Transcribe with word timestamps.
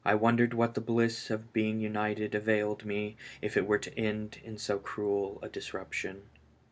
243 0.03 0.25
wondered 0.25 0.53
what 0.55 0.73
the 0.73 0.81
bliss 0.81 1.29
of 1.29 1.53
being 1.53 1.79
united 1.79 2.33
availed 2.33 2.83
me 2.83 3.15
if 3.39 3.55
it 3.55 3.67
were 3.67 3.77
to 3.77 3.95
end 3.95 4.39
in 4.43 4.57
so 4.57 4.79
cruel 4.79 5.37
a 5.43 5.49
disruption. 5.49 6.23